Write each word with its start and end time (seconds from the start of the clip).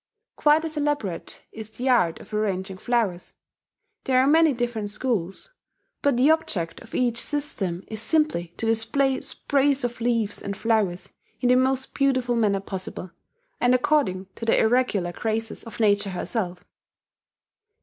Quite 0.35 0.65
as 0.65 0.77
elaborate 0.77 1.43
is 1.51 1.69
the 1.69 1.87
art 1.89 2.19
of 2.19 2.33
arranging 2.33 2.79
flowers. 2.79 3.35
There 4.05 4.17
are 4.19 4.25
many 4.25 4.51
different 4.51 4.89
schools; 4.89 5.53
but 6.01 6.17
the 6.17 6.31
object 6.31 6.81
of 6.81 6.95
each 6.95 7.19
system 7.21 7.83
is 7.87 8.01
simply 8.01 8.47
to 8.57 8.65
display 8.65 9.21
sprays 9.21 9.83
of 9.83 10.01
leaves 10.01 10.41
and 10.41 10.57
flowers 10.57 11.13
in 11.39 11.49
the 11.49 11.55
most 11.55 11.93
beautiful 11.93 12.35
manner 12.35 12.61
possible, 12.61 13.11
and 13.59 13.75
according 13.75 14.25
to 14.37 14.43
the 14.45 14.57
irregular 14.59 15.11
graces 15.11 15.63
of 15.65 15.79
Nature 15.79 16.09
herself. 16.09 16.65